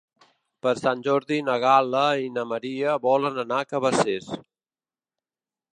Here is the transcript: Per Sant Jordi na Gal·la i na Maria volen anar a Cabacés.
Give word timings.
Per 0.65 0.71
Sant 0.77 1.03
Jordi 1.07 1.37
na 1.49 1.57
Gal·la 1.65 2.03
i 2.23 2.31
na 2.39 2.47
Maria 2.53 2.97
volen 3.05 3.39
anar 3.45 3.61
a 3.67 3.71
Cabacés. 3.75 4.35